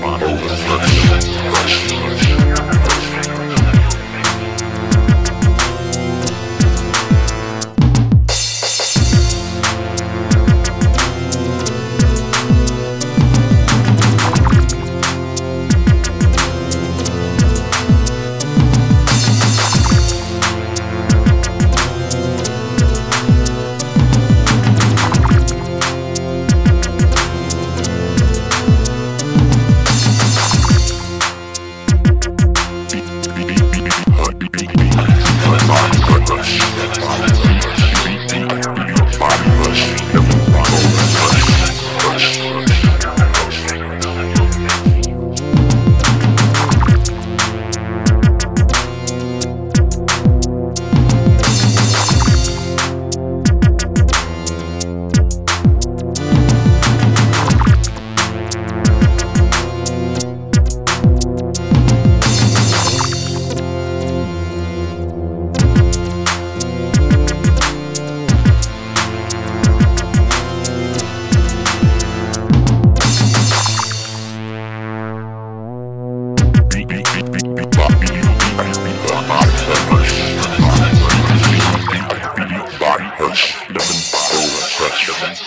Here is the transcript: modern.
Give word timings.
modern. 0.00 0.31